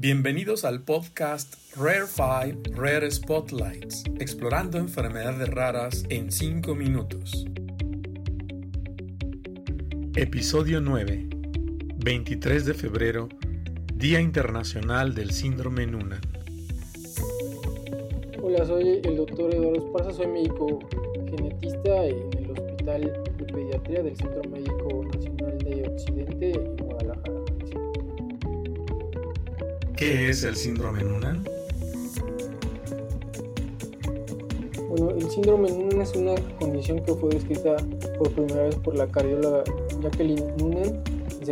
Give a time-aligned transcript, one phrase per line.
[0.00, 7.48] Bienvenidos al podcast Rare 5 Rare Spotlights, explorando enfermedades raras en 5 minutos.
[10.14, 11.26] Episodio 9,
[11.96, 13.28] 23 de febrero,
[13.92, 16.20] Día Internacional del Síndrome Noonan.
[18.40, 20.78] Hola, soy el doctor Eduardo Esparza, soy médico
[21.28, 26.77] genetista en el Hospital de Pediatría del Centro Médico Nacional de Occidente
[29.98, 31.44] ¿Qué es el síndrome Noonan?
[34.88, 37.76] Bueno, el síndrome Noonan es una condición que fue descrita
[38.16, 39.64] por primera vez por la cardióloga
[40.00, 41.02] Jacqueline Noonan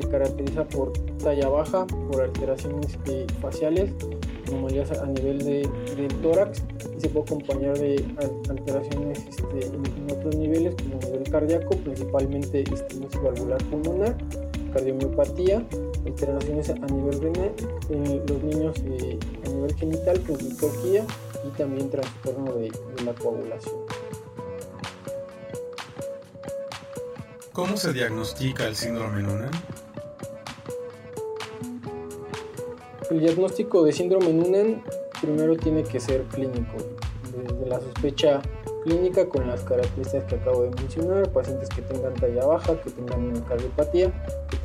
[0.00, 2.98] se caracteriza por talla baja, por alteraciones
[3.40, 3.90] faciales,
[4.48, 6.62] anomalías a nivel de, del tórax
[6.96, 8.04] y se puede acompañar de
[8.50, 14.16] alteraciones este, en, otros niveles como a nivel cardíaco, principalmente estenosis valvular pulmonar,
[14.72, 15.64] cardiomiopatía
[16.06, 17.52] alteraciones a nivel renal,
[17.90, 21.04] en los niños eh, a nivel genital, con glicogía
[21.44, 23.76] y también trastorno de, de la coagulación.
[27.52, 29.50] ¿Cómo se diagnostica el síndrome Noonan?
[33.10, 34.82] El diagnóstico de síndrome Noonan
[35.20, 36.76] primero tiene que ser clínico,
[37.32, 38.42] desde la sospecha
[38.84, 43.40] clínica con las características que acabo de mencionar, pacientes que tengan talla baja, que tengan
[43.42, 44.12] cardiopatía,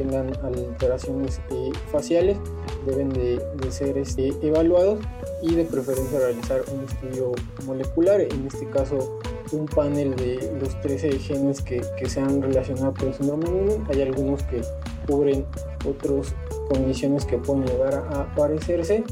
[0.02, 2.38] tengan alteraciones eh, faciales,
[2.86, 5.00] deben de, ser este, evaluados
[5.44, 7.32] y de preferencia realizar un estudio
[7.66, 9.20] molecular, en este caso
[9.52, 14.02] un panel de los 13 genes que, que se han relacionado con el síndrome Hay
[14.02, 14.62] algunos que
[15.08, 15.46] cubren
[15.86, 16.34] otras
[16.70, 19.04] condiciones que pueden llegar a aparecerse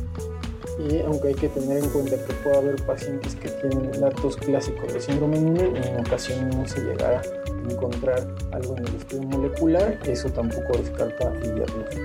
[0.80, 4.94] y aunque hay que tener en cuenta que puede haber pacientes que tienen datos clásicos
[4.94, 10.00] de síndrome Noonan, en ocasiones no se llegará a encontrar algo en el estudio molecular,
[10.06, 12.04] eso tampoco descarta el diagnóstico.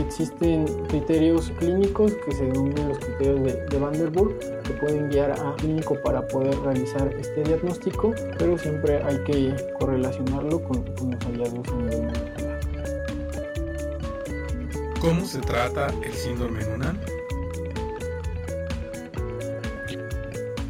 [0.00, 5.54] Existen criterios clínicos que se denominan los criterios de, de Vanderburg que pueden guiar a
[5.56, 11.76] clínico para poder realizar este diagnóstico, pero siempre hay que correlacionarlo con, los hallazgos a
[11.76, 12.12] nivel.
[15.00, 17.13] ¿Cómo se trata el síndrome Noonan?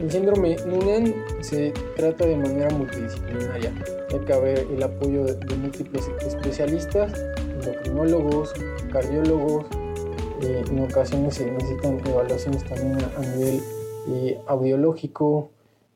[0.00, 3.72] El síndrome Noonan se trata de manera multidisciplinaria.
[4.12, 8.53] Hay que haber el apoyo de, múltiples especialistas, endocrinólogos,
[8.93, 9.66] cardiólogos.
[10.43, 13.60] Eh, en ocasiones se necesitan evaluaciones también a, nivel
[14.09, 15.50] eh, audiológico,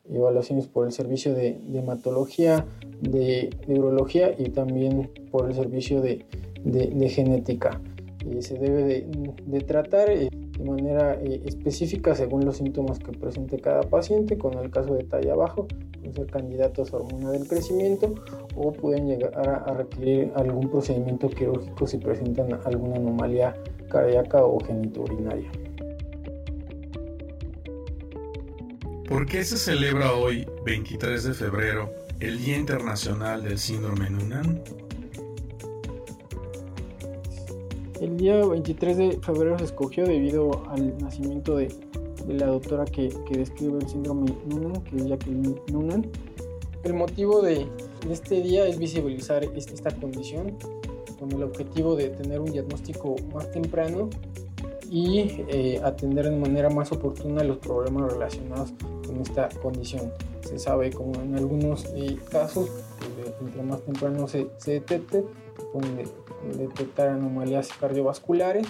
[0.09, 2.67] evaluaciones por el servicio de, hematología,
[3.01, 6.25] de neurología y también por el servicio de,
[7.11, 7.81] genética.
[8.31, 10.09] Eh, se debe de, tratar
[10.59, 15.05] de manera eh, específica según los síntomas que presente cada paciente, con el caso de
[15.05, 18.15] talla bajo, pueden ser candidatos a hormona del crecimiento
[18.57, 23.55] o pueden llegar a, requerir algún procedimiento quirúrgico si presentan alguna anomalía
[23.89, 25.51] cardíaca o genitourinaria.
[29.09, 31.91] ¿Por qué se celebra hoy, 23 de febrero,
[32.21, 34.63] el Día Internacional del Síndrome Noonan?
[38.01, 41.69] El día 23 de febrero se escogió debido al nacimiento de,
[42.29, 46.07] la doctora que, describe el síndrome Noonan, que es Jacqueline Noonan.
[46.85, 47.67] El motivo de,
[48.09, 50.57] este día es visibilizar esta condición
[51.19, 54.09] con el objetivo de tener un diagnóstico más temprano
[54.89, 58.73] y eh, atender de manera más oportuna los problemas relacionados
[59.09, 60.13] con esta condición.
[60.47, 65.25] Se sabe como en algunos eh, casos, pues, entre más temprano se, se detecte,
[65.73, 66.05] pueden
[66.57, 68.67] detectar anomalías cardiovasculares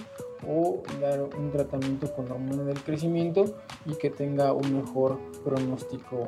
[0.47, 3.45] o dar un tratamiento con hormona del crecimiento
[3.85, 6.25] y que tenga un mejor pronóstico.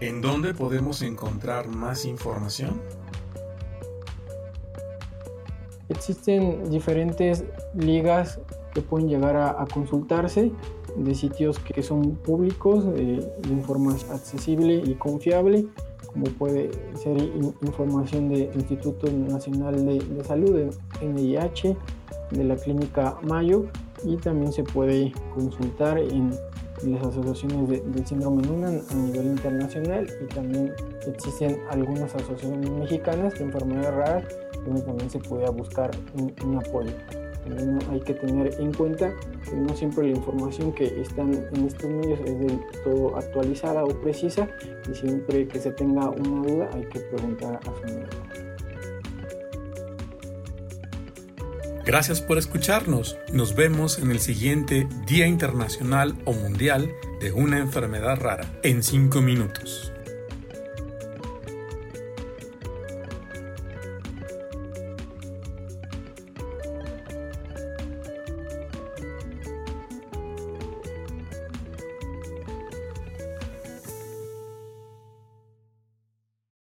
[0.00, 2.80] ¿En dónde podemos encontrar más información?
[5.88, 8.40] Existen diferentes ligas
[8.76, 10.52] que pueden llegar a, consultarse
[10.96, 15.66] de sitios que son públicos, eh, de información accesible y confiable
[16.12, 17.18] como puede ser
[17.62, 21.76] información del Instituto Nacional de, Salud, de NIH,
[22.30, 23.66] de la Clínica Mayo,
[24.02, 26.30] y también se puede consultar en
[26.84, 30.72] las asociaciones de, del síndrome Noonan a nivel internacional y también
[31.06, 34.24] existen algunas asociaciones mexicanas de enfermedades raras
[34.64, 36.92] donde también se puede buscar un apoyo
[37.90, 39.12] hay que tener en cuenta
[39.48, 43.88] que no siempre la información que está en estos medios es del todo actualizada o
[44.00, 44.48] precisa
[44.90, 48.16] y siempre que se tenga una duda hay que preguntar a su médico.
[51.84, 53.16] Gracias por escucharnos.
[53.32, 56.90] Nos vemos en el siguiente Día Internacional o Mundial
[57.20, 59.92] de una enfermedad rara en 5 minutos.